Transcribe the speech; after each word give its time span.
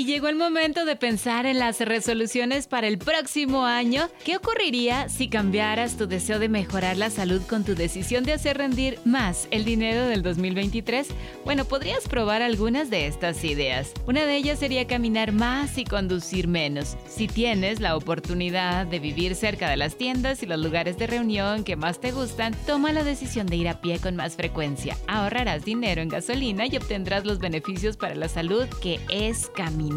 Y 0.00 0.06
llegó 0.06 0.28
el 0.28 0.36
momento 0.36 0.86
de 0.86 0.96
pensar 0.96 1.44
en 1.44 1.58
las 1.58 1.78
resoluciones 1.78 2.66
para 2.66 2.88
el 2.88 2.96
próximo 2.96 3.66
año. 3.66 4.08
¿Qué 4.24 4.36
ocurriría 4.36 5.10
si 5.10 5.28
cambiaras 5.28 5.98
tu 5.98 6.06
deseo 6.06 6.38
de 6.38 6.48
mejorar 6.48 6.96
la 6.96 7.10
salud 7.10 7.42
con 7.42 7.64
tu 7.64 7.74
decisión 7.74 8.24
de 8.24 8.32
hacer 8.32 8.56
rendir 8.56 8.98
más 9.04 9.46
el 9.50 9.66
dinero 9.66 10.06
del 10.06 10.22
2023? 10.22 11.08
Bueno, 11.44 11.66
podrías 11.66 12.08
probar 12.08 12.40
algunas 12.40 12.88
de 12.88 13.08
estas 13.08 13.44
ideas. 13.44 13.92
Una 14.06 14.24
de 14.24 14.36
ellas 14.36 14.60
sería 14.60 14.86
caminar 14.86 15.32
más 15.32 15.76
y 15.76 15.84
conducir 15.84 16.48
menos. 16.48 16.96
Si 17.06 17.28
tienes 17.28 17.80
la 17.80 17.94
oportunidad 17.94 18.86
de 18.86 19.00
vivir 19.00 19.34
cerca 19.34 19.68
de 19.68 19.76
las 19.76 19.96
tiendas 19.96 20.42
y 20.42 20.46
los 20.46 20.60
lugares 20.60 20.96
de 20.96 21.08
reunión 21.08 21.62
que 21.62 21.76
más 21.76 22.00
te 22.00 22.12
gustan, 22.12 22.54
toma 22.66 22.94
la 22.94 23.04
decisión 23.04 23.46
de 23.46 23.56
ir 23.56 23.68
a 23.68 23.82
pie 23.82 23.98
con 23.98 24.16
más 24.16 24.34
frecuencia. 24.34 24.96
Ahorrarás 25.08 25.66
dinero 25.66 26.00
en 26.00 26.08
gasolina 26.08 26.64
y 26.64 26.78
obtendrás 26.78 27.26
los 27.26 27.38
beneficios 27.38 27.98
para 27.98 28.14
la 28.14 28.30
salud 28.30 28.64
que 28.80 28.98
es 29.10 29.50
caminar 29.54 29.89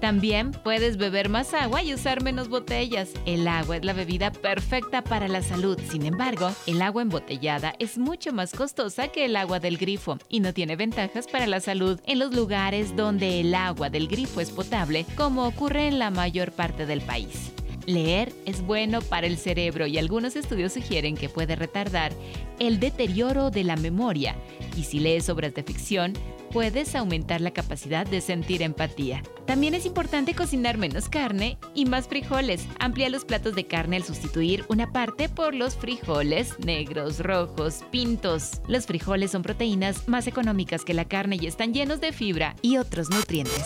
también 0.00 0.52
puedes 0.52 0.96
beber 0.96 1.28
más 1.28 1.52
agua 1.52 1.82
y 1.82 1.92
usar 1.92 2.22
menos 2.22 2.48
botellas. 2.48 3.10
El 3.26 3.46
agua 3.46 3.76
es 3.76 3.84
la 3.84 3.92
bebida 3.92 4.32
perfecta 4.32 5.04
para 5.04 5.28
la 5.28 5.42
salud. 5.42 5.78
Sin 5.90 6.06
embargo, 6.06 6.50
el 6.66 6.80
agua 6.80 7.02
embotellada 7.02 7.74
es 7.78 7.98
mucho 7.98 8.32
más 8.32 8.52
costosa 8.52 9.08
que 9.08 9.26
el 9.26 9.36
agua 9.36 9.60
del 9.60 9.76
grifo 9.76 10.18
y 10.28 10.40
no 10.40 10.54
tiene 10.54 10.76
ventajas 10.76 11.28
para 11.28 11.46
la 11.46 11.60
salud 11.60 12.00
en 12.06 12.18
los 12.18 12.34
lugares 12.34 12.96
donde 12.96 13.40
el 13.40 13.54
agua 13.54 13.90
del 13.90 14.08
grifo 14.08 14.40
es 14.40 14.50
potable, 14.50 15.04
como 15.16 15.46
ocurre 15.46 15.88
en 15.88 15.98
la 15.98 16.10
mayor 16.10 16.52
parte 16.52 16.86
del 16.86 17.02
país. 17.02 17.52
Leer 17.86 18.32
es 18.46 18.62
bueno 18.62 19.00
para 19.00 19.26
el 19.26 19.36
cerebro 19.36 19.86
y 19.86 19.98
algunos 19.98 20.36
estudios 20.36 20.72
sugieren 20.72 21.16
que 21.16 21.28
puede 21.28 21.56
retardar 21.56 22.12
el 22.58 22.78
deterioro 22.80 23.50
de 23.50 23.64
la 23.64 23.76
memoria. 23.76 24.36
Y 24.76 24.84
si 24.84 25.00
lees 25.00 25.28
obras 25.28 25.54
de 25.54 25.62
ficción, 25.62 26.12
puedes 26.50 26.94
aumentar 26.94 27.40
la 27.40 27.52
capacidad 27.52 28.06
de 28.06 28.20
sentir 28.20 28.62
empatía. 28.62 29.22
También 29.46 29.74
es 29.74 29.86
importante 29.86 30.34
cocinar 30.34 30.78
menos 30.78 31.08
carne 31.08 31.58
y 31.74 31.86
más 31.86 32.08
frijoles. 32.08 32.66
Amplía 32.78 33.08
los 33.08 33.24
platos 33.24 33.54
de 33.54 33.66
carne 33.66 33.96
al 33.96 34.04
sustituir 34.04 34.64
una 34.68 34.92
parte 34.92 35.28
por 35.28 35.54
los 35.54 35.76
frijoles 35.76 36.58
negros, 36.60 37.20
rojos, 37.20 37.84
pintos. 37.90 38.60
Los 38.68 38.86
frijoles 38.86 39.30
son 39.30 39.42
proteínas 39.42 40.08
más 40.08 40.26
económicas 40.26 40.84
que 40.84 40.94
la 40.94 41.06
carne 41.06 41.38
y 41.40 41.46
están 41.46 41.72
llenos 41.72 42.00
de 42.00 42.12
fibra 42.12 42.56
y 42.62 42.76
otros 42.76 43.10
nutrientes. 43.10 43.64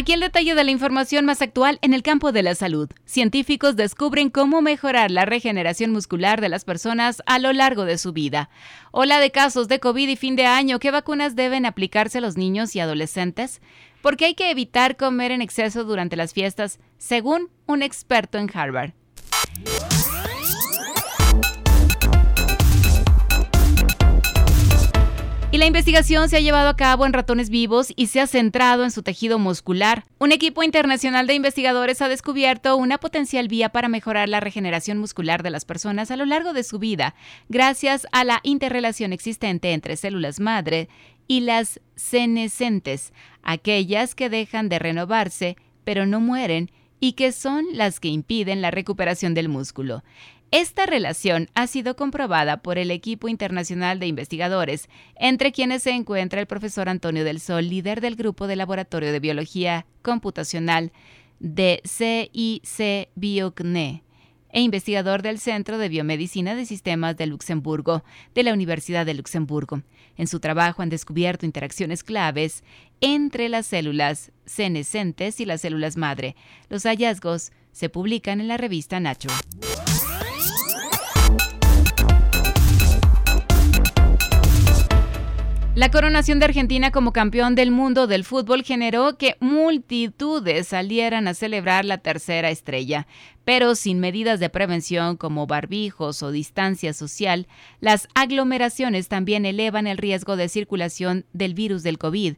Aquí 0.00 0.14
el 0.14 0.20
detalle 0.20 0.54
de 0.54 0.64
la 0.64 0.70
información 0.70 1.26
más 1.26 1.42
actual 1.42 1.78
en 1.82 1.92
el 1.92 2.02
campo 2.02 2.32
de 2.32 2.42
la 2.42 2.54
salud. 2.54 2.88
Científicos 3.04 3.76
descubren 3.76 4.30
cómo 4.30 4.62
mejorar 4.62 5.10
la 5.10 5.26
regeneración 5.26 5.92
muscular 5.92 6.40
de 6.40 6.48
las 6.48 6.64
personas 6.64 7.22
a 7.26 7.38
lo 7.38 7.52
largo 7.52 7.84
de 7.84 7.98
su 7.98 8.14
vida. 8.14 8.48
Ola 8.92 9.20
de 9.20 9.30
casos 9.30 9.68
de 9.68 9.78
COVID 9.78 10.08
y 10.08 10.16
fin 10.16 10.36
de 10.36 10.46
año. 10.46 10.78
¿Qué 10.78 10.90
vacunas 10.90 11.36
deben 11.36 11.66
aplicarse 11.66 12.22
los 12.22 12.38
niños 12.38 12.74
y 12.74 12.80
adolescentes? 12.80 13.60
Porque 14.00 14.24
hay 14.24 14.34
que 14.34 14.50
evitar 14.50 14.96
comer 14.96 15.32
en 15.32 15.42
exceso 15.42 15.84
durante 15.84 16.16
las 16.16 16.32
fiestas, 16.32 16.78
según 16.96 17.50
un 17.66 17.82
experto 17.82 18.38
en 18.38 18.50
Harvard. 18.54 18.92
La 25.60 25.66
investigación 25.66 26.30
se 26.30 26.38
ha 26.38 26.40
llevado 26.40 26.70
a 26.70 26.76
cabo 26.76 27.04
en 27.04 27.12
ratones 27.12 27.50
vivos 27.50 27.92
y 27.94 28.06
se 28.06 28.18
ha 28.22 28.26
centrado 28.26 28.82
en 28.82 28.90
su 28.90 29.02
tejido 29.02 29.38
muscular. 29.38 30.06
Un 30.18 30.32
equipo 30.32 30.62
internacional 30.62 31.26
de 31.26 31.34
investigadores 31.34 32.00
ha 32.00 32.08
descubierto 32.08 32.78
una 32.78 32.96
potencial 32.96 33.46
vía 33.46 33.68
para 33.68 33.90
mejorar 33.90 34.30
la 34.30 34.40
regeneración 34.40 34.96
muscular 34.96 35.42
de 35.42 35.50
las 35.50 35.66
personas 35.66 36.10
a 36.10 36.16
lo 36.16 36.24
largo 36.24 36.54
de 36.54 36.62
su 36.62 36.78
vida, 36.78 37.14
gracias 37.50 38.06
a 38.10 38.24
la 38.24 38.40
interrelación 38.42 39.12
existente 39.12 39.74
entre 39.74 39.98
células 39.98 40.40
madre 40.40 40.88
y 41.28 41.40
las 41.40 41.78
senescentes, 41.94 43.12
aquellas 43.42 44.14
que 44.14 44.30
dejan 44.30 44.70
de 44.70 44.78
renovarse 44.78 45.56
pero 45.84 46.06
no 46.06 46.20
mueren 46.20 46.70
y 47.00 47.12
que 47.12 47.32
son 47.32 47.66
las 47.72 48.00
que 48.00 48.08
impiden 48.08 48.62
la 48.62 48.70
recuperación 48.70 49.34
del 49.34 49.50
músculo. 49.50 50.04
Esta 50.52 50.84
relación 50.84 51.48
ha 51.54 51.68
sido 51.68 51.94
comprobada 51.94 52.60
por 52.60 52.76
el 52.76 52.90
equipo 52.90 53.28
internacional 53.28 54.00
de 54.00 54.08
investigadores, 54.08 54.88
entre 55.14 55.52
quienes 55.52 55.84
se 55.84 55.90
encuentra 55.90 56.40
el 56.40 56.46
profesor 56.46 56.88
Antonio 56.88 57.22
del 57.22 57.38
Sol, 57.38 57.68
líder 57.68 58.00
del 58.00 58.16
grupo 58.16 58.48
de 58.48 58.56
laboratorio 58.56 59.12
de 59.12 59.20
biología 59.20 59.86
computacional 60.02 60.90
de 61.38 61.80
CIC 61.84 63.10
BioCNE 63.14 64.02
e 64.52 64.60
investigador 64.60 65.22
del 65.22 65.38
Centro 65.38 65.78
de 65.78 65.88
Biomedicina 65.88 66.56
de 66.56 66.66
Sistemas 66.66 67.16
de 67.16 67.26
Luxemburgo 67.26 68.02
de 68.34 68.42
la 68.42 68.52
Universidad 68.52 69.06
de 69.06 69.14
Luxemburgo. 69.14 69.82
En 70.16 70.26
su 70.26 70.40
trabajo 70.40 70.82
han 70.82 70.88
descubierto 70.88 71.46
interacciones 71.46 72.02
claves 72.02 72.64
entre 73.00 73.48
las 73.48 73.66
células 73.66 74.32
senescentes 74.46 75.40
y 75.40 75.44
las 75.44 75.60
células 75.60 75.96
madre. 75.96 76.34
Los 76.68 76.82
hallazgos 76.82 77.52
se 77.70 77.88
publican 77.88 78.40
en 78.40 78.48
la 78.48 78.56
revista 78.56 78.98
Nacho. 78.98 79.28
La 85.80 85.90
coronación 85.90 86.38
de 86.38 86.44
Argentina 86.44 86.90
como 86.90 87.14
campeón 87.14 87.54
del 87.54 87.70
mundo 87.70 88.06
del 88.06 88.26
fútbol 88.26 88.64
generó 88.64 89.16
que 89.16 89.38
multitudes 89.40 90.68
salieran 90.68 91.26
a 91.26 91.32
celebrar 91.32 91.86
la 91.86 91.96
tercera 91.96 92.50
estrella, 92.50 93.06
pero 93.46 93.74
sin 93.74 93.98
medidas 93.98 94.40
de 94.40 94.50
prevención 94.50 95.16
como 95.16 95.46
barbijos 95.46 96.22
o 96.22 96.32
distancia 96.32 96.92
social, 96.92 97.48
las 97.80 98.08
aglomeraciones 98.14 99.08
también 99.08 99.46
elevan 99.46 99.86
el 99.86 99.96
riesgo 99.96 100.36
de 100.36 100.50
circulación 100.50 101.24
del 101.32 101.54
virus 101.54 101.82
del 101.82 101.96
COVID. 101.96 102.34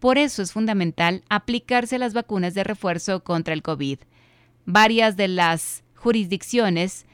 Por 0.00 0.18
eso 0.18 0.42
es 0.42 0.50
fundamental 0.50 1.22
aplicarse 1.28 1.96
las 1.96 2.12
vacunas 2.12 2.54
de 2.54 2.64
refuerzo 2.64 3.22
contra 3.22 3.54
el 3.54 3.62
COVID. 3.62 4.00
Varias 4.64 5.16
de 5.16 5.28
las 5.28 5.84
jurisdicciones 5.94 7.06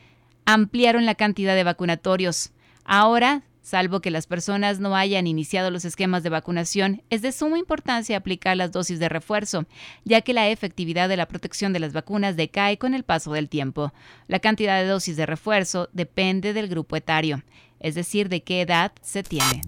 ampliaron 0.46 1.04
la 1.04 1.16
cantidad 1.16 1.54
de 1.54 1.64
vacunatorios. 1.64 2.52
Ahora 2.86 3.42
Salvo 3.66 3.98
que 3.98 4.12
las 4.12 4.28
personas 4.28 4.78
no 4.78 4.94
hayan 4.94 5.26
iniciado 5.26 5.72
los 5.72 5.84
esquemas 5.84 6.22
de 6.22 6.30
vacunación, 6.30 7.02
es 7.10 7.20
de 7.20 7.32
suma 7.32 7.58
importancia 7.58 8.16
aplicar 8.16 8.56
las 8.56 8.70
dosis 8.70 9.00
de 9.00 9.08
refuerzo, 9.08 9.66
ya 10.04 10.20
que 10.20 10.32
la 10.32 10.48
efectividad 10.50 11.08
de 11.08 11.16
la 11.16 11.26
protección 11.26 11.72
de 11.72 11.80
las 11.80 11.92
vacunas 11.92 12.36
decae 12.36 12.78
con 12.78 12.94
el 12.94 13.02
paso 13.02 13.32
del 13.32 13.48
tiempo. 13.48 13.92
La 14.28 14.38
cantidad 14.38 14.80
de 14.80 14.86
dosis 14.86 15.16
de 15.16 15.26
refuerzo 15.26 15.88
depende 15.92 16.52
del 16.52 16.68
grupo 16.68 16.94
etario, 16.94 17.42
es 17.80 17.96
decir, 17.96 18.28
de 18.28 18.44
qué 18.44 18.60
edad 18.60 18.92
se 19.02 19.24
tiene. 19.24 19.62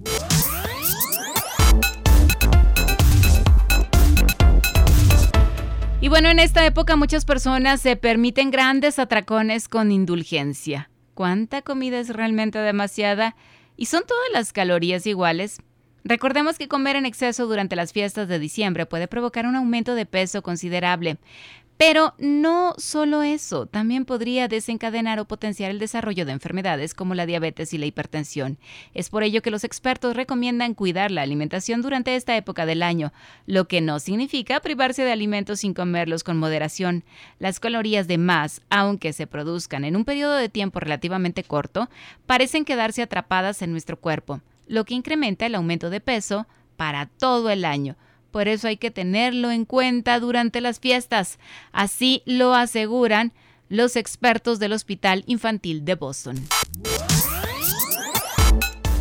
Y 6.00 6.06
bueno, 6.06 6.28
en 6.28 6.38
esta 6.38 6.64
época 6.64 6.94
muchas 6.94 7.24
personas 7.24 7.80
se 7.80 7.96
permiten 7.96 8.52
grandes 8.52 9.00
atracones 9.00 9.66
con 9.66 9.90
indulgencia. 9.90 10.88
¿Cuánta 11.14 11.62
comida 11.62 11.98
es 11.98 12.10
realmente 12.10 12.60
demasiada? 12.60 13.34
¿Y 13.78 13.86
son 13.86 14.02
todas 14.04 14.26
las 14.32 14.52
calorías 14.52 15.06
iguales? 15.06 15.58
Recordemos 16.02 16.58
que 16.58 16.66
comer 16.66 16.96
en 16.96 17.06
exceso 17.06 17.46
durante 17.46 17.76
las 17.76 17.92
fiestas 17.92 18.26
de 18.26 18.40
diciembre 18.40 18.86
puede 18.86 19.06
provocar 19.06 19.46
un 19.46 19.54
aumento 19.54 19.94
de 19.94 20.04
peso 20.04 20.42
considerable. 20.42 21.18
Pero 21.78 22.14
no 22.18 22.74
solo 22.76 23.22
eso, 23.22 23.66
también 23.66 24.04
podría 24.04 24.48
desencadenar 24.48 25.20
o 25.20 25.26
potenciar 25.26 25.70
el 25.70 25.78
desarrollo 25.78 26.26
de 26.26 26.32
enfermedades 26.32 26.92
como 26.92 27.14
la 27.14 27.24
diabetes 27.24 27.72
y 27.72 27.78
la 27.78 27.86
hipertensión. 27.86 28.58
Es 28.94 29.10
por 29.10 29.22
ello 29.22 29.42
que 29.42 29.52
los 29.52 29.62
expertos 29.62 30.16
recomiendan 30.16 30.74
cuidar 30.74 31.12
la 31.12 31.22
alimentación 31.22 31.80
durante 31.80 32.16
esta 32.16 32.36
época 32.36 32.66
del 32.66 32.82
año, 32.82 33.12
lo 33.46 33.68
que 33.68 33.80
no 33.80 34.00
significa 34.00 34.58
privarse 34.58 35.04
de 35.04 35.12
alimentos 35.12 35.60
sin 35.60 35.72
comerlos 35.72 36.24
con 36.24 36.36
moderación. 36.36 37.04
Las 37.38 37.60
calorías 37.60 38.08
de 38.08 38.18
más, 38.18 38.60
aunque 38.70 39.12
se 39.12 39.28
produzcan 39.28 39.84
en 39.84 39.94
un 39.94 40.04
periodo 40.04 40.34
de 40.34 40.48
tiempo 40.48 40.80
relativamente 40.80 41.44
corto, 41.44 41.88
parecen 42.26 42.64
quedarse 42.64 43.02
atrapadas 43.02 43.62
en 43.62 43.70
nuestro 43.70 44.00
cuerpo, 44.00 44.40
lo 44.66 44.84
que 44.84 44.94
incrementa 44.94 45.46
el 45.46 45.54
aumento 45.54 45.90
de 45.90 46.00
peso 46.00 46.48
para 46.76 47.06
todo 47.06 47.50
el 47.50 47.64
año 47.64 47.96
por 48.30 48.48
eso 48.48 48.68
hay 48.68 48.76
que 48.76 48.90
tenerlo 48.90 49.50
en 49.50 49.64
cuenta 49.64 50.18
durante 50.20 50.60
las 50.60 50.80
fiestas. 50.80 51.38
Así 51.72 52.22
lo 52.26 52.54
aseguran 52.54 53.32
los 53.68 53.96
expertos 53.96 54.58
del 54.58 54.72
Hospital 54.72 55.24
Infantil 55.26 55.84
de 55.84 55.94
Boston. 55.94 56.36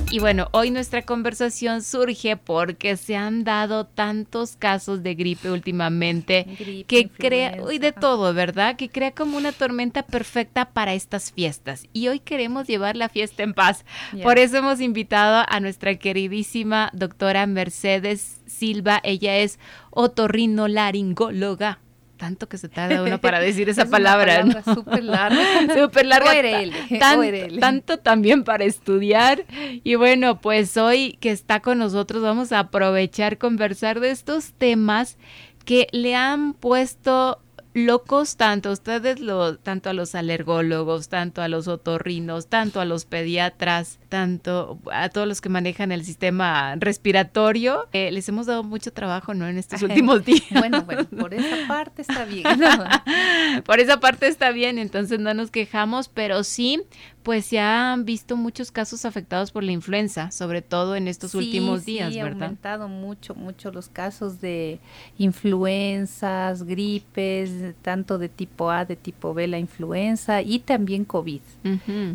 Y 0.10 0.20
bueno, 0.20 0.48
hoy 0.54 0.72
nuestra 0.72 1.02
conversación 1.02 1.84
surge 1.84 2.38
porque 2.38 2.96
se 2.96 3.18
han 3.18 3.44
dado 3.44 3.86
tantos 3.86 4.56
casos 4.56 5.04
de 5.04 5.16
gripe 5.16 5.52
últimamente 5.52 6.86
que 6.88 7.10
crea, 7.10 7.58
uy, 7.62 7.78
de 7.78 7.92
todo, 7.92 8.34
¿verdad? 8.34 8.78
Que 8.78 8.88
crea 8.90 9.12
como 9.12 9.36
una 9.36 9.52
tormenta 9.52 10.04
perfecta 10.04 10.70
para 10.70 10.94
estas 10.94 11.34
fiestas. 11.34 11.88
Y 11.92 12.08
hoy 12.08 12.20
queremos 12.20 12.68
llevar 12.68 12.96
la 12.96 13.10
fiesta 13.10 13.44
en 13.44 13.54
paz. 13.54 13.84
Por 14.24 14.40
eso 14.40 14.58
hemos 14.58 14.80
invitado 14.80 15.46
a 15.48 15.60
nuestra 15.60 15.96
queridísima 15.96 16.90
doctora 16.94 17.46
Mercedes 17.46 18.42
Silva. 18.46 19.02
Ella 19.04 19.38
es 19.38 19.60
otorrinolaringóloga 19.92 21.80
tanto 22.18 22.50
que 22.50 22.58
se 22.58 22.68
tarda 22.70 23.04
uno 23.04 23.20
para 23.20 23.40
decir 23.48 23.70
esa 23.70 23.86
palabra. 23.86 24.42
Una 24.44 24.62
palabra 24.62 24.74
súper 24.74 25.04
larga. 25.04 25.62
súper 25.80 26.06
larga. 26.06 27.60
tanto 27.60 27.98
también 27.98 28.44
para 28.44 28.66
estudiar. 28.66 29.46
Y 29.84 29.96
bueno, 29.96 30.42
pues 30.42 30.76
hoy 30.78 31.18
que 31.20 31.32
está 31.32 31.62
con 31.62 31.78
nosotros 31.78 32.22
vamos 32.22 32.52
a 32.52 32.60
aprovechar 32.60 33.38
conversar 33.38 34.00
de 34.00 34.12
estos 34.12 34.54
temas 34.54 35.18
que 35.66 35.88
le 35.92 36.16
han 36.16 36.54
puesto 36.54 37.42
locos 37.78 38.38
tanto 38.38 38.72
ustedes, 38.72 39.20
lo, 39.20 39.58
tanto 39.58 39.90
a 39.90 39.94
los 39.94 40.16
alergólogos, 40.16 41.10
tanto 41.10 41.42
a 41.42 41.48
los 41.48 41.68
otorrinos, 41.68 42.48
tanto 42.48 42.82
a 42.82 42.86
los 42.86 43.06
pediatras, 43.06 44.00
tanto 44.10 44.80
a 44.92 45.10
todos 45.10 45.28
los 45.28 45.42
que 45.42 45.50
manejan 45.50 45.92
el 45.92 46.04
sistema 46.04 46.76
respiratorio. 46.78 47.88
Eh, 47.94 48.12
les 48.12 48.28
hemos 48.30 48.48
dado 48.48 48.64
mucho 48.64 48.92
trabajo, 48.92 49.34
¿no? 49.34 49.48
En 49.48 49.58
estos 49.58 49.82
últimos 49.84 50.26
días. 50.26 50.44
Bueno, 50.52 50.84
bueno, 50.84 51.06
por 51.06 51.34
esa 51.34 51.68
parte 51.68 52.02
está 52.02 52.26
bien. 52.26 52.44
por 53.66 53.80
esa 53.80 54.00
parte 54.00 54.28
está 54.28 54.52
bien, 54.52 54.80
entonces 54.80 55.20
no 55.20 55.34
nos 55.34 55.52
quejamos, 55.52 56.10
pero 56.10 56.44
sí 56.44 56.84
pues 57.28 57.48
se 57.48 57.60
han 57.60 58.06
visto 58.06 58.38
muchos 58.38 58.72
casos 58.72 59.04
afectados 59.04 59.52
por 59.52 59.62
la 59.62 59.74
influenza, 59.74 60.32
sobre 60.32 60.62
todo 60.62 60.96
en 60.96 61.10
estos 61.10 61.36
últimos 61.36 61.84
días, 61.84 62.14
sí, 62.14 62.22
¿verdad? 62.22 62.44
Ha 62.44 62.46
aumentado 62.46 62.88
mucho, 62.88 63.36
mucho 63.36 63.70
los 63.70 63.90
casos 63.90 64.40
de 64.40 64.80
influenzas, 65.18 66.64
gripes, 66.64 67.52
tanto 67.82 68.18
de 68.18 68.30
tipo 68.30 68.72
A, 68.72 68.86
de 68.86 68.96
tipo 68.96 69.34
B, 69.34 69.46
la 69.48 69.60
influenza 69.60 70.42
y 70.42 70.60
también 70.60 71.04
COVID. 71.04 71.42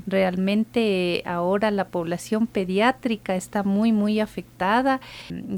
Realmente 0.06 1.22
ahora 1.26 1.70
la 1.70 1.88
población 1.88 2.46
pediátrica 2.46 3.36
está 3.36 3.64
muy, 3.64 3.92
muy 3.92 4.18
afectada 4.18 5.02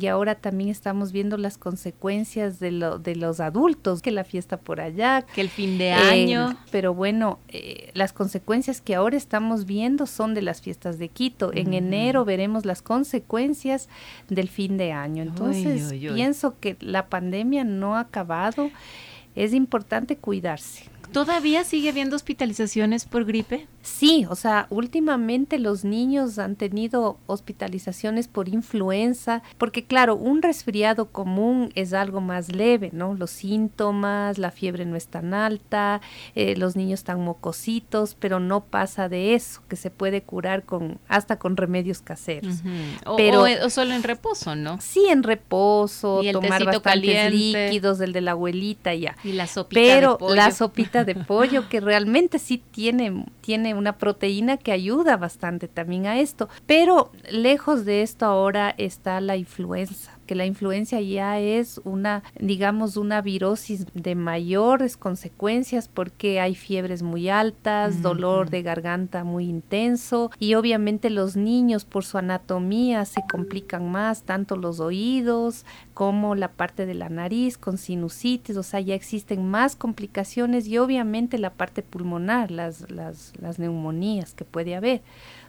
y 0.00 0.04
ahora 0.08 0.34
también 0.34 0.70
estamos 0.70 1.12
viendo 1.12 1.36
las 1.36 1.58
consecuencias 1.58 2.58
de, 2.58 2.72
lo, 2.72 2.98
de 2.98 3.14
los 3.14 3.38
adultos, 3.38 4.02
que 4.02 4.10
la 4.10 4.24
fiesta 4.24 4.56
por 4.56 4.80
allá, 4.80 5.22
que 5.22 5.42
el 5.42 5.48
fin 5.48 5.78
de 5.78 5.92
año. 5.92 6.56
pero 6.72 6.92
bueno, 6.92 7.38
eh, 7.46 7.92
las 7.94 8.12
consecuencias 8.12 8.80
que 8.80 8.96
ahora 8.96 9.16
estamos 9.16 9.43
viendo 9.66 10.06
son 10.06 10.34
de 10.34 10.42
las 10.42 10.60
fiestas 10.60 10.98
de 10.98 11.08
Quito. 11.08 11.52
En 11.52 11.74
enero 11.74 12.24
veremos 12.24 12.64
las 12.64 12.82
consecuencias 12.82 13.88
del 14.28 14.48
fin 14.48 14.76
de 14.76 14.92
año. 14.92 15.22
Entonces, 15.22 15.92
pienso 15.92 16.58
que 16.58 16.76
la 16.80 17.06
pandemia 17.06 17.64
no 17.64 17.96
ha 17.96 18.00
acabado. 18.00 18.70
Es 19.34 19.52
importante 19.52 20.16
cuidarse. 20.16 20.93
¿Todavía 21.14 21.62
sigue 21.62 21.90
habiendo 21.90 22.16
hospitalizaciones 22.16 23.04
por 23.04 23.24
gripe? 23.24 23.68
Sí, 23.82 24.26
o 24.28 24.34
sea, 24.34 24.66
últimamente 24.68 25.60
los 25.60 25.84
niños 25.84 26.40
han 26.40 26.56
tenido 26.56 27.18
hospitalizaciones 27.26 28.26
por 28.26 28.48
influenza, 28.48 29.44
porque 29.56 29.84
claro, 29.84 30.16
un 30.16 30.42
resfriado 30.42 31.12
común 31.12 31.70
es 31.76 31.92
algo 31.92 32.20
más 32.20 32.52
leve, 32.52 32.90
¿no? 32.92 33.14
Los 33.14 33.30
síntomas, 33.30 34.38
la 34.38 34.50
fiebre 34.50 34.86
no 34.86 34.96
es 34.96 35.06
tan 35.06 35.34
alta, 35.34 36.00
eh, 36.34 36.56
los 36.56 36.74
niños 36.74 36.98
están 37.00 37.20
mocositos, 37.20 38.16
pero 38.18 38.40
no 38.40 38.64
pasa 38.64 39.08
de 39.08 39.34
eso, 39.36 39.62
que 39.68 39.76
se 39.76 39.92
puede 39.92 40.22
curar 40.22 40.64
con 40.64 40.98
hasta 41.06 41.38
con 41.38 41.56
remedios 41.56 42.00
caseros. 42.00 42.56
o, 43.06 43.14
pero, 43.16 43.42
o, 43.42 43.70
solo 43.70 43.94
en 43.94 44.02
reposo, 44.02 44.56
¿no? 44.56 44.80
Sí, 44.80 45.06
en 45.08 45.22
reposo, 45.22 46.22
tomar 46.32 46.64
bastantes 46.64 47.32
líquidos, 47.32 48.00
el 48.00 48.12
de 48.12 48.20
la 48.20 48.32
abuelita 48.32 48.94
ya. 48.94 49.16
Y 49.22 49.32
la 49.32 49.46
sopita 49.46 49.80
pero 49.80 50.18
la 50.34 50.50
sopita 50.50 51.03
de 51.04 51.14
pollo 51.14 51.68
que 51.68 51.80
realmente 51.80 52.38
sí 52.38 52.62
tiene, 52.70 53.26
tiene 53.40 53.74
una 53.74 53.98
proteína 53.98 54.56
que 54.56 54.72
ayuda 54.72 55.16
bastante 55.16 55.68
también 55.68 56.06
a 56.06 56.18
esto. 56.18 56.48
Pero 56.66 57.12
lejos 57.30 57.84
de 57.84 58.02
esto 58.02 58.26
ahora 58.26 58.74
está 58.76 59.20
la 59.20 59.36
influenza 59.36 60.13
que 60.24 60.34
la 60.34 60.46
influencia 60.46 61.00
ya 61.00 61.38
es 61.38 61.80
una, 61.84 62.22
digamos, 62.38 62.96
una 62.96 63.20
virosis 63.20 63.86
de 63.94 64.14
mayores 64.14 64.96
consecuencias 64.96 65.88
porque 65.88 66.40
hay 66.40 66.54
fiebres 66.54 67.02
muy 67.02 67.28
altas, 67.28 68.02
dolor 68.02 68.50
de 68.50 68.62
garganta 68.62 69.24
muy 69.24 69.44
intenso 69.44 70.30
y 70.38 70.54
obviamente 70.54 71.10
los 71.10 71.36
niños 71.36 71.84
por 71.84 72.04
su 72.04 72.18
anatomía 72.18 73.04
se 73.04 73.22
complican 73.30 73.90
más, 73.90 74.22
tanto 74.22 74.56
los 74.56 74.80
oídos 74.80 75.64
como 75.94 76.34
la 76.34 76.48
parte 76.48 76.86
de 76.86 76.94
la 76.94 77.08
nariz 77.08 77.56
con 77.56 77.78
sinusitis, 77.78 78.56
o 78.56 78.62
sea, 78.62 78.80
ya 78.80 78.94
existen 78.94 79.48
más 79.48 79.76
complicaciones 79.76 80.66
y 80.66 80.78
obviamente 80.78 81.38
la 81.38 81.50
parte 81.50 81.82
pulmonar, 81.82 82.50
las, 82.50 82.90
las, 82.90 83.32
las 83.40 83.58
neumonías 83.58 84.34
que 84.34 84.44
puede 84.44 84.74
haber. 84.74 85.02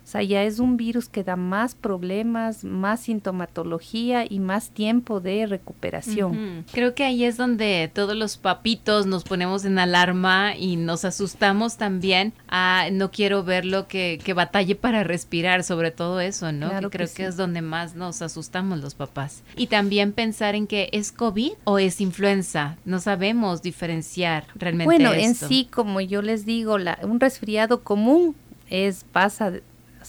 O 0.06 0.07
sea, 0.07 0.22
ya 0.22 0.44
es 0.44 0.60
un 0.60 0.78
virus 0.78 1.10
que 1.10 1.24
da 1.24 1.36
más 1.36 1.74
problemas, 1.74 2.63
más 2.63 3.00
sintomatología 3.02 4.24
y 4.30 4.40
más 4.40 4.69
tiempo 4.69 5.19
de 5.19 5.48
recuperación. 5.48 6.63
Creo 6.72 6.94
que 6.94 7.04
ahí 7.04 7.24
es 7.24 7.38
donde 7.38 7.90
todos 7.92 8.16
los 8.16 8.38
papitos 8.38 9.07
nos 9.07 9.24
ponemos 9.24 9.66
en 9.66 9.80
alarma 9.80 10.56
y 10.56 10.75
nos 10.75 11.06
asustamos 11.06 11.78
también 11.78 12.34
a 12.48 12.90
no 12.92 13.10
quiero 13.10 13.44
verlo 13.44 13.88
que, 13.88 14.19
que 14.24 14.34
batalle 14.34 14.75
para 14.75 15.04
respirar, 15.04 15.63
sobre 15.63 15.90
todo 15.90 16.19
eso, 16.19 16.52
¿no? 16.52 16.69
que 16.69 16.90
creo 16.92 17.10
que, 17.12 17.25
es 17.25 17.36
donde 17.36 17.63
más 17.63 17.96
nos 17.96 18.22
asustamos 18.22 18.80
los 18.81 18.94
papás. 18.94 19.42
Y 19.56 19.68
también 19.68 20.13
pensar 20.13 20.54
en 20.54 20.68
que 20.68 20.90
es 20.92 21.12
COVID 21.12 21.54
o 21.63 21.80
es 21.80 22.00
influenza. 22.00 22.78
No 22.86 23.00
sabemos 23.00 23.63
diferenciar 23.63 24.46
realmente. 24.54 24.86
Bueno, 24.86 25.13
en 25.13 25.34
sí, 25.34 25.68
como 25.72 26.00
yo 26.00 26.22
les 26.22 26.46
digo, 26.46 26.78
la, 26.78 27.00
un 27.02 27.19
resfriado 27.19 27.81
común 27.81 28.36
es 28.69 29.04
pasa 29.04 29.52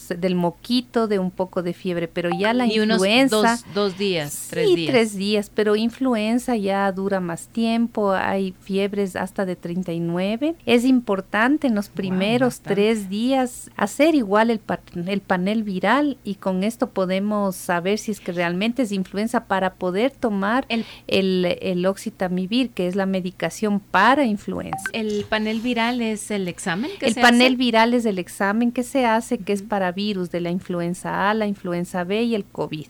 del 0.09 0.35
moquito, 0.35 1.09
de 1.09 1.19
un 1.19 1.31
poco 1.31 1.63
de 1.63 1.73
fiebre, 1.73 2.09
pero 2.09 2.31
ya 2.31 2.53
la 2.53 2.67
influenza... 2.67 3.39
Unos 3.39 3.65
dos, 3.75 3.99
días, 3.99 4.49
tres 4.51 4.75
días. 4.75 4.91
tres 4.91 5.17
días, 5.17 5.51
pero 5.55 5.77
influenza 5.77 6.57
ya 6.57 6.91
dura 6.93 7.21
más 7.21 7.49
tiempo, 7.49 8.13
hay 8.13 8.55
fiebres 8.61 9.17
hasta 9.17 9.45
de 9.45 9.57
39. 9.57 10.57
Es 10.67 10.85
importante 10.85 11.67
en 11.67 11.75
los 11.75 11.89
primeros 11.89 12.61
tres 12.61 13.09
días 13.09 13.71
hacer 13.77 14.15
igual 14.15 14.51
el, 14.51 14.61
el 15.07 15.21
panel 15.21 15.63
viral 15.63 16.19
y 16.25 16.37
con 16.37 16.65
esto 16.65 16.91
podemos 16.91 17.57
saber 17.57 17.99
si 17.99 18.11
es 18.11 18.21
que 18.21 18.33
realmente 18.33 18.83
es 18.83 18.93
influenza 18.93 19.45
para 19.45 19.75
poder 19.75 20.11
tomar 20.11 20.67
el, 20.69 20.85
el, 21.07 21.59
el 21.61 21.87
oxitamivir, 21.87 22.71
que 22.71 22.87
es 22.87 22.97
la 22.97 23.07
medicación 23.07 23.81
para 23.81 24.25
influenza. 24.25 24.85
¿El 24.93 25.25
panel 25.29 25.61
viral 25.61 26.01
es 26.01 26.31
el 26.31 26.49
examen 26.49 26.91
que 26.99 27.07
el 27.07 27.15
panel 27.15 27.57
viral 27.57 27.95
es 27.95 28.07
el 28.07 28.19
examen 28.19 28.73
que 28.73 28.83
se 28.83 29.07
hace, 29.07 29.39
que 29.39 29.53
es 29.53 29.63
para 29.63 29.86
virus 29.93 30.31
de 30.31 30.41
la 30.41 30.51
influenza 30.51 31.31
A, 31.31 31.35
la 31.35 31.47
influenza 31.47 32.05
B 32.05 32.23
y 32.23 32.35
el 32.35 32.45
COVID. 32.45 32.87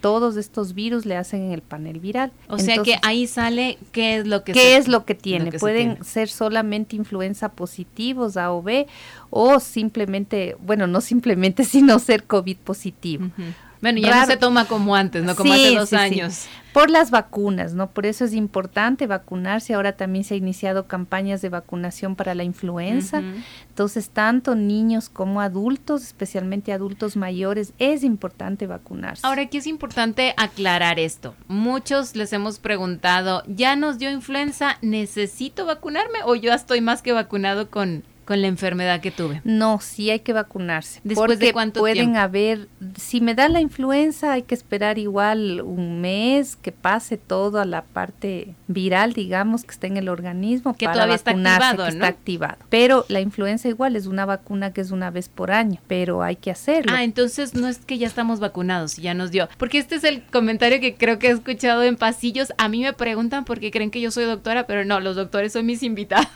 Todos 0.00 0.36
estos 0.36 0.74
virus 0.74 1.06
le 1.06 1.16
hacen 1.16 1.42
en 1.42 1.52
el 1.52 1.62
panel 1.62 2.00
viral. 2.00 2.32
O 2.48 2.58
sea 2.58 2.82
que 2.82 2.96
ahí 3.02 3.26
sale 3.26 3.78
qué 3.92 4.16
es 4.16 4.26
lo 4.26 4.44
que 4.44 4.52
qué 4.52 4.76
es 4.76 4.88
lo 4.88 5.04
que 5.04 5.14
tiene. 5.14 5.52
Pueden 5.52 6.02
ser 6.04 6.28
solamente 6.28 6.96
influenza 6.96 7.50
positivos 7.50 8.36
A 8.36 8.52
o 8.52 8.62
B 8.62 8.86
o 9.30 9.60
simplemente, 9.60 10.56
bueno, 10.60 10.86
no 10.86 11.00
simplemente, 11.00 11.64
sino 11.64 11.98
ser 11.98 12.24
COVID 12.24 12.56
positivo. 12.58 13.30
Bueno, 13.84 13.98
ya 13.98 14.18
no 14.18 14.26
se 14.26 14.38
toma 14.38 14.64
como 14.64 14.96
antes, 14.96 15.24
¿no? 15.24 15.36
Como 15.36 15.52
hace 15.52 15.74
dos 15.74 15.92
años. 15.92 16.46
Por 16.72 16.88
las 16.88 17.10
vacunas, 17.10 17.74
¿no? 17.74 17.90
Por 17.90 18.06
eso 18.06 18.24
es 18.24 18.32
importante 18.32 19.06
vacunarse. 19.06 19.74
Ahora 19.74 19.92
también 19.92 20.24
se 20.24 20.32
ha 20.32 20.36
iniciado 20.38 20.86
campañas 20.86 21.42
de 21.42 21.50
vacunación 21.50 22.16
para 22.16 22.34
la 22.34 22.44
influenza. 22.44 23.22
Entonces, 23.68 24.08
tanto 24.08 24.54
niños 24.54 25.10
como 25.10 25.42
adultos, 25.42 26.02
especialmente 26.02 26.72
adultos 26.72 27.14
mayores, 27.18 27.74
es 27.78 28.04
importante 28.04 28.66
vacunarse. 28.66 29.26
Ahora, 29.26 29.42
aquí 29.42 29.58
es 29.58 29.66
importante 29.66 30.32
aclarar 30.38 30.98
esto. 30.98 31.34
Muchos 31.46 32.16
les 32.16 32.32
hemos 32.32 32.60
preguntado, 32.60 33.42
¿ya 33.46 33.76
nos 33.76 33.98
dio 33.98 34.10
influenza? 34.10 34.78
¿Necesito 34.80 35.66
vacunarme 35.66 36.20
o 36.24 36.36
yo 36.36 36.54
estoy 36.54 36.80
más 36.80 37.02
que 37.02 37.12
vacunado 37.12 37.68
con 37.68 38.02
con 38.24 38.40
la 38.40 38.48
enfermedad 38.48 39.00
que 39.00 39.10
tuve. 39.10 39.40
No, 39.44 39.80
sí 39.80 40.10
hay 40.10 40.20
que 40.20 40.32
vacunarse. 40.32 41.00
Después 41.04 41.38
de 41.38 41.52
cuánto 41.52 41.80
pueden 41.80 42.16
haber, 42.16 42.68
si 42.96 43.20
me 43.20 43.34
da 43.34 43.48
la 43.48 43.60
influenza, 43.60 44.32
hay 44.32 44.42
que 44.42 44.54
esperar 44.54 44.98
igual 44.98 45.60
un 45.60 46.00
mes 46.00 46.56
que 46.56 46.72
pase 46.72 47.16
todo 47.16 47.60
a 47.60 47.64
la 47.64 47.82
parte 47.82 48.54
viral, 48.68 49.12
digamos, 49.12 49.64
que 49.64 49.72
está 49.72 49.86
en 49.86 49.96
el 49.96 50.08
organismo 50.08 50.74
que 50.76 50.86
todavía 50.86 51.14
está 51.14 51.32
activado, 51.32 51.86
está 51.86 52.06
activado. 52.06 52.58
Pero 52.68 53.04
la 53.08 53.20
influenza 53.20 53.68
igual 53.68 53.96
es 53.96 54.06
una 54.06 54.26
vacuna 54.26 54.72
que 54.72 54.80
es 54.80 54.90
una 54.90 55.10
vez 55.10 55.28
por 55.28 55.50
año, 55.50 55.80
pero 55.86 56.22
hay 56.22 56.36
que 56.36 56.50
hacerlo. 56.50 56.92
Ah, 56.94 57.04
entonces 57.04 57.54
no 57.54 57.68
es 57.68 57.78
que 57.78 57.98
ya 57.98 58.06
estamos 58.06 58.40
vacunados, 58.40 58.96
ya 58.96 59.14
nos 59.14 59.30
dio. 59.30 59.48
Porque 59.58 59.78
este 59.78 59.96
es 59.96 60.04
el 60.04 60.22
comentario 60.22 60.80
que 60.80 60.94
creo 60.94 61.18
que 61.18 61.28
he 61.28 61.30
escuchado 61.30 61.82
en 61.82 61.96
pasillos. 61.96 62.52
A 62.58 62.68
mí 62.68 62.82
me 62.82 62.92
preguntan 62.92 63.44
por 63.44 63.60
qué 63.60 63.70
creen 63.70 63.90
que 63.90 64.00
yo 64.00 64.10
soy 64.10 64.24
doctora, 64.24 64.66
pero 64.66 64.84
no, 64.84 65.00
los 65.00 65.16
doctores 65.16 65.52
son 65.52 65.66
mis 65.66 65.82
invitados, 65.82 66.28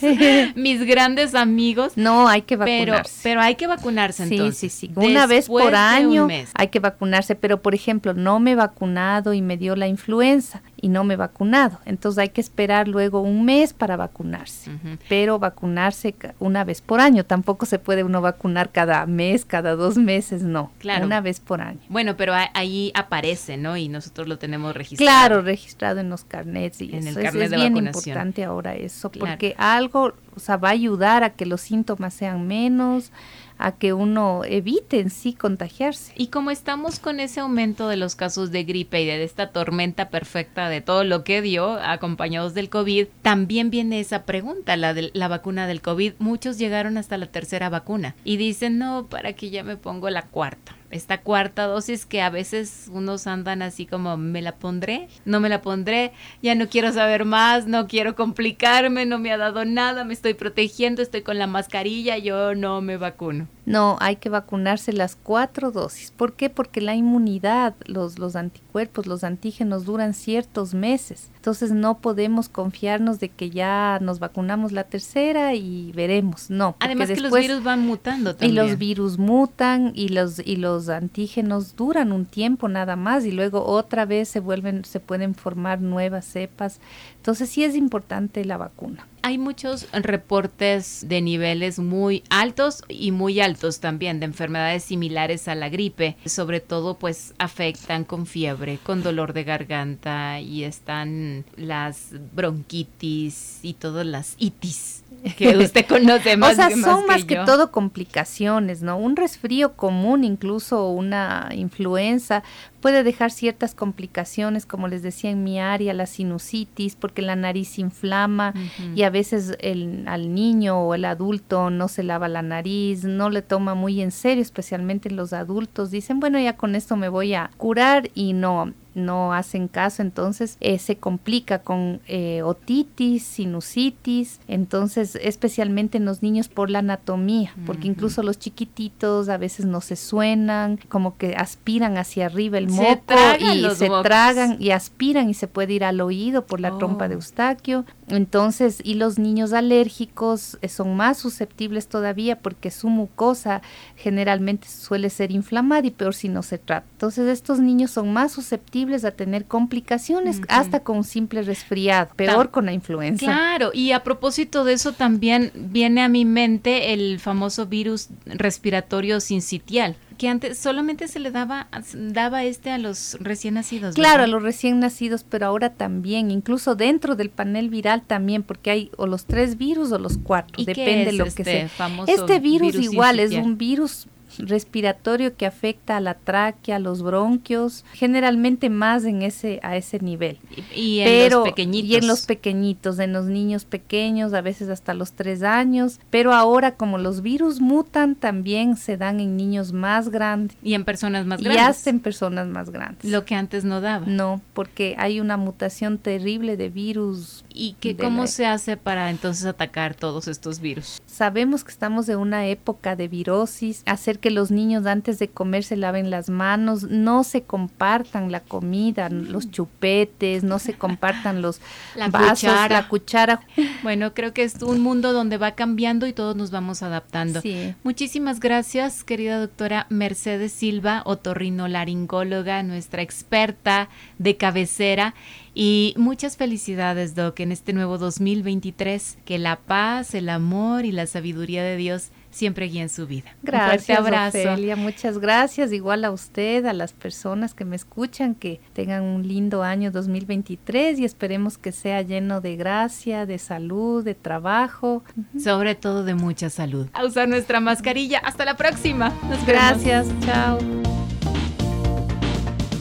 mis 0.54 0.84
grandes 0.84 1.34
amigos. 1.36 1.92
No, 1.96 2.28
hay 2.28 2.42
que 2.42 2.56
vacunarse. 2.56 3.20
Pero, 3.22 3.40
hay 3.40 3.54
que 3.54 3.66
vacunarse 3.66 4.24
entonces. 4.24 4.58
Sí, 4.58 4.68
sí, 4.68 4.88
sí. 4.88 4.92
Una 4.94 5.26
vez 5.26 5.48
por 5.48 5.74
año 5.74 6.28
hay 6.54 6.68
que 6.68 6.80
vacunarse. 6.80 7.34
Pero, 7.34 7.62
por 7.62 7.74
ejemplo, 7.74 8.14
no 8.14 8.40
me 8.40 8.52
he 8.52 8.54
vacunado 8.54 9.34
y 9.34 9.42
me 9.42 9.56
dio 9.56 9.76
la 9.76 9.86
influenza 9.86 10.62
y 10.86 10.88
no 10.88 11.02
me 11.02 11.14
he 11.14 11.16
vacunado. 11.16 11.80
Entonces 11.84 12.18
hay 12.18 12.28
que 12.28 12.40
esperar 12.40 12.86
luego 12.86 13.20
un 13.20 13.44
mes 13.44 13.72
para 13.72 13.96
vacunarse. 13.96 14.70
Pero 15.08 15.40
vacunarse 15.40 16.14
una 16.38 16.62
vez 16.62 16.80
por 16.80 17.00
año. 17.00 17.24
Tampoco 17.24 17.66
se 17.66 17.80
puede 17.80 18.04
uno 18.04 18.20
vacunar 18.20 18.70
cada 18.70 19.04
mes, 19.04 19.44
cada 19.44 19.74
dos 19.74 19.96
meses, 19.96 20.42
no. 20.42 20.70
Claro. 20.78 21.04
Una 21.04 21.20
vez 21.20 21.40
por 21.40 21.60
año. 21.60 21.80
Bueno, 21.88 22.16
pero 22.16 22.34
ahí 22.54 22.92
aparece, 22.94 23.56
¿no? 23.56 23.76
Y 23.76 23.88
nosotros 23.88 24.28
lo 24.28 24.38
tenemos 24.38 24.76
registrado. 24.76 25.10
Claro, 25.10 25.42
registrado 25.42 25.98
en 25.98 26.08
los 26.08 26.22
carnets 26.22 26.80
y 26.80 26.94
en 26.94 27.08
el 27.08 27.16
carnet 27.16 27.42
es, 27.42 27.50
bien 27.50 27.76
importante 27.76 28.44
ahora 28.44 28.76
eso, 28.76 29.10
porque 29.10 29.56
algo, 29.58 30.14
o 30.36 30.40
sea, 30.40 30.56
va 30.56 30.68
a 30.68 30.72
ayudar 30.72 31.24
a 31.24 31.30
que 31.30 31.46
los 31.46 31.62
síntomas 31.62 32.14
sean 32.14 32.46
menos, 32.46 33.10
a 33.58 33.72
que 33.72 33.92
uno 33.92 34.42
evite 34.44 35.00
en 35.00 35.10
sí 35.10 35.32
contagiarse. 35.32 36.12
Y 36.16 36.28
como 36.28 36.50
estamos 36.50 36.98
con 36.98 37.20
ese 37.20 37.40
aumento 37.40 37.88
de 37.88 37.96
los 37.96 38.14
casos 38.14 38.50
de 38.50 38.64
gripe 38.64 39.02
y 39.02 39.06
de 39.06 39.24
esta 39.24 39.50
tormenta 39.50 40.08
perfecta 40.08 40.68
de 40.68 40.80
todo 40.80 41.04
lo 41.04 41.24
que 41.24 41.42
dio 41.42 41.72
acompañados 41.72 42.54
del 42.54 42.68
COVID, 42.68 43.06
también 43.22 43.70
viene 43.70 44.00
esa 44.00 44.24
pregunta, 44.24 44.76
la 44.76 44.94
de 44.94 45.10
la 45.14 45.28
vacuna 45.28 45.66
del 45.66 45.82
COVID. 45.82 46.14
Muchos 46.18 46.58
llegaron 46.58 46.96
hasta 46.98 47.18
la 47.18 47.26
tercera 47.26 47.68
vacuna 47.68 48.14
y 48.24 48.36
dicen, 48.36 48.78
no, 48.78 49.06
para 49.06 49.32
que 49.32 49.50
ya 49.50 49.64
me 49.64 49.76
pongo 49.76 50.10
la 50.10 50.22
cuarta 50.22 50.76
esta 50.90 51.22
cuarta 51.22 51.66
dosis 51.66 52.06
que 52.06 52.22
a 52.22 52.30
veces 52.30 52.88
unos 52.92 53.26
andan 53.26 53.62
así 53.62 53.86
como, 53.86 54.16
¿me 54.16 54.42
la 54.42 54.56
pondré? 54.56 55.08
¿No 55.24 55.40
me 55.40 55.48
la 55.48 55.62
pondré? 55.62 56.12
Ya 56.42 56.54
no 56.54 56.68
quiero 56.68 56.92
saber 56.92 57.24
más, 57.24 57.66
no 57.66 57.86
quiero 57.86 58.14
complicarme, 58.14 59.06
no 59.06 59.18
me 59.18 59.32
ha 59.32 59.36
dado 59.36 59.64
nada, 59.64 60.04
me 60.04 60.14
estoy 60.14 60.34
protegiendo, 60.34 61.02
estoy 61.02 61.22
con 61.22 61.38
la 61.38 61.46
mascarilla, 61.46 62.18
yo 62.18 62.54
no 62.54 62.80
me 62.80 62.96
vacuno. 62.96 63.48
No, 63.66 63.96
hay 64.00 64.16
que 64.16 64.28
vacunarse 64.28 64.92
las 64.92 65.16
cuatro 65.16 65.72
dosis. 65.72 66.12
¿Por 66.12 66.34
qué? 66.34 66.48
Porque 66.48 66.80
la 66.80 66.94
inmunidad, 66.94 67.74
los, 67.84 68.18
los 68.18 68.36
anticuerpos, 68.36 69.06
los 69.06 69.24
antígenos 69.24 69.84
duran 69.84 70.14
ciertos 70.14 70.72
meses. 70.72 71.30
Entonces 71.34 71.72
no 71.72 71.98
podemos 71.98 72.48
confiarnos 72.48 73.18
de 73.18 73.28
que 73.28 73.50
ya 73.50 73.98
nos 74.00 74.20
vacunamos 74.20 74.70
la 74.70 74.84
tercera 74.84 75.54
y 75.54 75.90
veremos. 75.92 76.48
No. 76.48 76.76
Además 76.78 77.10
que 77.10 77.20
los 77.20 77.32
virus 77.32 77.64
van 77.64 77.84
mutando 77.84 78.36
también. 78.36 78.52
Y 78.52 78.54
los 78.54 78.78
virus 78.78 79.18
mutan 79.18 79.90
y 79.94 80.08
los, 80.08 80.38
y 80.38 80.56
los 80.56 80.88
antígenos 80.88 81.74
duran 81.74 82.12
un 82.12 82.24
tiempo 82.24 82.68
nada 82.68 82.94
más 82.94 83.24
y 83.24 83.32
luego 83.32 83.64
otra 83.64 84.06
vez 84.06 84.28
se 84.28 84.38
vuelven, 84.38 84.84
se 84.84 85.00
pueden 85.00 85.34
formar 85.34 85.80
nuevas 85.80 86.24
cepas. 86.24 86.80
Entonces 87.26 87.50
sí 87.50 87.64
es 87.64 87.74
importante 87.74 88.44
la 88.44 88.56
vacuna 88.56 89.04
hay 89.26 89.38
muchos 89.38 89.88
reportes 89.90 91.04
de 91.08 91.20
niveles 91.20 91.80
muy 91.80 92.22
altos 92.30 92.84
y 92.88 93.10
muy 93.10 93.40
altos 93.40 93.80
también 93.80 94.20
de 94.20 94.26
enfermedades 94.26 94.84
similares 94.84 95.48
a 95.48 95.56
la 95.56 95.68
gripe. 95.68 96.16
Sobre 96.26 96.60
todo 96.60 96.96
pues 96.96 97.34
afectan 97.38 98.04
con 98.04 98.26
fiebre, 98.26 98.78
con 98.80 99.02
dolor 99.02 99.32
de 99.32 99.42
garganta 99.42 100.38
y 100.38 100.62
están 100.62 101.44
las 101.56 102.10
bronquitis 102.36 103.58
y 103.62 103.74
todas 103.74 104.06
las 104.06 104.36
itis 104.38 105.02
que 105.36 105.56
usted 105.56 105.86
conoce 105.86 106.36
más. 106.36 106.52
o 106.52 106.54
sea, 106.56 106.70
son 106.70 107.06
más 107.06 107.24
que, 107.24 107.36
todo 107.36 107.70
complicaciones, 107.70 108.82
¿no? 108.82 108.96
Un 108.98 109.16
resfrío 109.16 109.74
común, 109.74 110.24
incluso 110.24 110.88
una 110.90 111.50
influenza, 111.54 112.42
puede 112.80 113.02
dejar 113.02 113.30
ciertas 113.30 113.74
complicaciones, 113.74 114.66
como 114.66 114.88
les 114.88 115.02
decía 115.02 115.30
en 115.30 115.42
mi 115.42 115.58
área, 115.58 115.92
la 115.94 116.06
sinusitis, 116.06 116.94
porque 116.94 117.22
la 117.22 117.36
nariz 117.36 117.78
inflama 117.78 118.54
y 118.94 119.02
a 119.02 119.10
veces 119.10 119.56
el, 119.60 120.04
al 120.06 120.34
niño 120.34 120.80
o 120.80 120.94
el 120.94 121.04
adulto 121.04 121.70
no 121.70 121.88
se 121.88 122.02
lava 122.02 122.28
la 122.28 122.42
nariz, 122.42 123.04
no 123.04 123.30
le 123.30 123.42
toma 123.42 123.74
muy 123.74 124.00
en 124.00 124.12
serio, 124.12 124.42
especialmente 124.42 125.10
los 125.10 125.32
adultos. 125.32 125.90
Dicen, 125.90 126.20
bueno, 126.20 126.38
ya 126.38 126.56
con 126.56 126.76
esto 126.76 126.96
me 126.96 127.08
voy 127.08 127.34
a 127.34 127.50
curar 127.56 128.10
y 128.14 128.32
no 128.32 128.72
no 128.96 129.34
hacen 129.34 129.68
caso, 129.68 130.02
entonces 130.02 130.56
eh, 130.60 130.78
se 130.78 130.96
complica 130.96 131.60
con 131.60 132.00
eh, 132.08 132.42
otitis, 132.42 133.22
sinusitis, 133.22 134.40
entonces 134.48 135.16
especialmente 135.22 135.98
en 135.98 136.06
los 136.06 136.22
niños 136.22 136.48
por 136.48 136.70
la 136.70 136.80
anatomía, 136.80 137.54
porque 137.66 137.86
incluso 137.86 138.22
los 138.22 138.38
chiquititos 138.38 139.28
a 139.28 139.36
veces 139.36 139.66
no 139.66 139.80
se 139.80 139.96
suenan, 139.96 140.78
como 140.88 141.16
que 141.18 141.36
aspiran 141.36 141.98
hacia 141.98 142.26
arriba 142.26 142.58
el 142.58 142.68
moco 142.68 143.02
y 143.40 143.68
se 143.74 143.90
tragan 144.02 144.56
y 144.58 144.70
aspiran 144.70 145.28
y 145.28 145.34
se 145.34 145.46
puede 145.46 145.74
ir 145.74 145.84
al 145.84 146.00
oído 146.00 146.46
por 146.46 146.60
la 146.60 146.76
trompa 146.78 147.08
de 147.08 147.14
oh. 147.14 147.18
Eustaquio. 147.18 147.84
Entonces, 148.08 148.80
y 148.84 148.94
los 148.94 149.18
niños 149.18 149.52
alérgicos 149.52 150.58
eh, 150.62 150.68
son 150.68 150.96
más 150.96 151.18
susceptibles 151.18 151.88
todavía 151.88 152.38
porque 152.38 152.70
su 152.70 152.88
mucosa 152.88 153.62
generalmente 153.96 154.68
suele 154.68 155.10
ser 155.10 155.32
inflamada 155.32 155.86
y 155.86 155.90
peor 155.90 156.14
si 156.14 156.28
no 156.28 156.42
se 156.42 156.58
trata. 156.58 156.86
Entonces, 156.92 157.26
estos 157.28 157.58
niños 157.58 157.90
son 157.90 158.12
más 158.12 158.32
susceptibles 158.32 158.85
a 159.04 159.10
tener 159.10 159.44
complicaciones 159.46 160.40
hasta 160.48 160.80
con 160.80 160.98
un 160.98 161.04
simple 161.04 161.42
resfriado, 161.42 162.14
peor 162.14 162.50
con 162.50 162.66
la 162.66 162.72
influenza. 162.72 163.26
Claro, 163.26 163.70
y 163.72 163.92
a 163.92 164.02
propósito 164.02 164.64
de 164.64 164.74
eso 164.74 164.92
también 164.92 165.52
viene 165.54 166.02
a 166.02 166.08
mi 166.08 166.24
mente 166.24 166.92
el 166.92 167.20
famoso 167.20 167.66
virus 167.66 168.08
respiratorio 168.26 169.20
sincitial 169.20 169.96
que 170.16 170.28
antes 170.28 170.58
solamente 170.58 171.08
se 171.08 171.18
le 171.20 171.30
daba 171.30 171.68
daba 171.94 172.44
este 172.44 172.70
a 172.70 172.78
los 172.78 173.16
recién 173.20 173.54
nacidos. 173.54 173.94
Claro, 173.94 174.24
a 174.24 174.26
los 174.26 174.42
recién 174.42 174.80
nacidos, 174.80 175.24
pero 175.28 175.46
ahora 175.46 175.74
también, 175.74 176.30
incluso 176.30 176.74
dentro 176.74 177.16
del 177.16 177.30
panel 177.30 177.68
viral 177.68 178.02
también, 178.02 178.42
porque 178.42 178.70
hay 178.70 178.90
o 178.96 179.06
los 179.06 179.26
tres 179.26 179.58
virus 179.58 179.92
o 179.92 179.98
los 179.98 180.18
cuatro, 180.18 180.62
depende 180.64 181.06
de 181.06 181.12
lo 181.12 181.24
que 181.24 181.28
este 181.30 181.44
sea. 181.44 181.90
Este 182.06 182.40
virus, 182.40 182.74
igual 182.76 183.20
es 183.20 183.32
un 183.32 183.58
virus 183.58 184.08
respiratorio 184.38 185.36
que 185.36 185.46
afecta 185.46 185.96
a 185.96 186.00
la 186.00 186.14
tráquea, 186.14 186.76
a 186.76 186.78
los 186.78 187.02
bronquios, 187.02 187.84
generalmente 187.92 188.70
más 188.70 189.04
en 189.04 189.22
ese 189.22 189.60
a 189.62 189.76
ese 189.76 190.00
nivel. 190.00 190.38
Y, 190.74 191.00
en 191.00 191.30
los 191.30 191.44
pequeñitos. 191.48 191.90
Y 191.90 191.96
en 191.96 192.06
los 192.06 192.26
pequeñitos, 192.26 192.98
en 192.98 193.12
los 193.12 193.26
niños 193.26 193.64
pequeños, 193.64 194.34
a 194.34 194.40
veces 194.40 194.68
hasta 194.68 194.94
los 194.94 195.12
tres 195.12 195.42
años. 195.42 196.00
Pero 196.10 196.32
ahora 196.32 196.76
como 196.76 196.98
los 196.98 197.22
virus 197.22 197.60
mutan, 197.60 198.14
también 198.14 198.76
se 198.76 198.96
dan 198.96 199.20
en 199.20 199.36
niños 199.36 199.72
más 199.72 200.08
grandes. 200.08 200.56
Y 200.62 200.74
en 200.74 200.84
personas 200.84 201.26
más 201.26 201.40
grandes. 201.40 201.62
Y 201.62 201.64
hasta 201.64 201.90
en 201.90 202.00
personas 202.00 202.46
más 202.48 202.70
grandes. 202.70 203.10
Lo 203.10 203.24
que 203.24 203.34
antes 203.34 203.64
no 203.64 203.80
daba. 203.80 204.06
No, 204.06 204.40
porque 204.52 204.94
hay 204.98 205.20
una 205.20 205.36
mutación 205.36 205.98
terrible 205.98 206.56
de 206.56 206.68
virus. 206.68 207.44
¿Y 207.52 207.74
que 207.80 207.96
cómo 207.96 208.26
se 208.26 208.46
hace 208.46 208.76
para 208.76 209.10
entonces 209.10 209.46
atacar 209.46 209.94
todos 209.94 210.28
estos 210.28 210.60
virus? 210.60 211.00
Sabemos 211.06 211.64
que 211.64 211.70
estamos 211.70 212.08
en 212.08 212.18
una 212.18 212.46
época 212.46 212.96
de 212.96 213.08
virosis, 213.08 213.82
hacer 213.86 214.18
que 214.18 214.25
los 214.30 214.50
niños 214.50 214.86
antes 214.86 215.18
de 215.18 215.28
comer 215.28 215.64
se 215.64 215.76
laven 215.76 216.10
las 216.10 216.28
manos, 216.30 216.84
no 216.84 217.24
se 217.24 217.42
compartan 217.42 218.30
la 218.30 218.40
comida, 218.40 219.08
los 219.08 219.50
chupetes, 219.50 220.44
no 220.44 220.58
se 220.58 220.74
compartan 220.78 221.42
los 221.42 221.60
la 221.94 222.08
vasos, 222.08 222.52
la 222.68 222.88
cuchara. 222.88 223.40
Bueno, 223.82 224.14
creo 224.14 224.32
que 224.32 224.42
es 224.42 224.62
un 224.62 224.80
mundo 224.80 225.12
donde 225.12 225.38
va 225.38 225.52
cambiando 225.52 226.06
y 226.06 226.12
todos 226.12 226.36
nos 226.36 226.50
vamos 226.50 226.82
adaptando. 226.82 227.42
Muchísimas 227.82 228.40
gracias, 228.40 229.04
querida 229.04 229.38
doctora 229.38 229.86
Mercedes 229.90 230.52
Silva, 230.52 231.02
otorrinolaringóloga, 231.04 232.62
nuestra 232.62 233.02
experta 233.02 233.88
de 234.18 234.36
cabecera. 234.36 235.14
Y 235.58 235.94
muchas 235.96 236.36
felicidades, 236.36 237.14
Doc, 237.14 237.40
en 237.40 237.50
este 237.50 237.72
nuevo 237.72 237.96
2023. 237.96 239.16
Que 239.24 239.38
la 239.38 239.56
paz, 239.56 240.14
el 240.14 240.28
amor 240.28 240.84
y 240.84 240.92
la 240.92 241.06
sabiduría 241.06 241.62
de 241.62 241.76
Dios 241.76 242.10
siempre 242.36 242.66
guíen 242.66 242.88
su 242.88 243.06
vida. 243.06 243.34
Gracias, 243.42 243.98
Un 243.98 244.06
abrazo. 244.06 244.38
Ofelia, 244.38 244.76
muchas 244.76 245.18
gracias. 245.18 245.72
Igual 245.72 246.04
a 246.04 246.10
usted, 246.10 246.66
a 246.66 246.72
las 246.72 246.92
personas 246.92 247.54
que 247.54 247.64
me 247.64 247.76
escuchan, 247.76 248.34
que 248.34 248.60
tengan 248.74 249.02
un 249.02 249.26
lindo 249.26 249.62
año 249.62 249.90
2023 249.90 250.98
y 250.98 251.04
esperemos 251.04 251.56
que 251.56 251.72
sea 251.72 252.02
lleno 252.02 252.40
de 252.40 252.56
gracia, 252.56 253.26
de 253.26 253.38
salud, 253.38 254.04
de 254.04 254.14
trabajo. 254.14 255.02
Sobre 255.42 255.74
todo 255.74 256.04
de 256.04 256.14
mucha 256.14 256.50
salud. 256.50 256.88
A 256.92 257.04
usar 257.04 257.28
nuestra 257.28 257.60
mascarilla. 257.60 258.18
Hasta 258.18 258.44
la 258.44 258.56
próxima. 258.56 259.12
gracias. 259.46 260.06
Chao. 260.24 260.58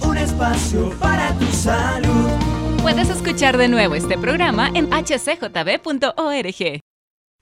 Un 0.07 0.17
espacio 0.17 0.91
para 0.99 1.33
tu 1.33 1.45
salud. 1.45 2.29
Puedes 2.81 3.09
escuchar 3.09 3.57
de 3.57 3.67
nuevo 3.67 3.95
este 3.95 4.17
programa 4.17 4.69
en 4.75 4.89
hcjb.org. 4.89 6.84